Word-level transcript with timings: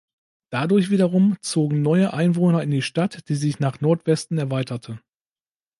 Dadurch 0.49 0.89
wiederum 0.89 1.37
zogen 1.41 1.83
neue 1.83 2.11
Einwohner 2.11 2.63
in 2.63 2.71
die 2.71 2.81
Stadt, 2.81 3.29
die 3.29 3.35
sich 3.35 3.59
nach 3.59 3.81
Nordwesten 3.81 4.39
erweiterte. 4.39 4.99